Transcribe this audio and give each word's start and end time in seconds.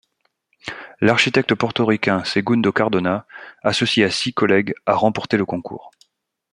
L'architecte 0.99 1.53
portoricain 1.53 2.23
Segundo 2.23 2.71
Cardona 2.73 3.27
associé 3.61 4.03
à 4.03 4.09
six 4.09 4.33
collègues 4.33 4.73
a 4.87 4.95
remporté 4.95 5.37
le 5.37 5.45
concours. 5.45 5.91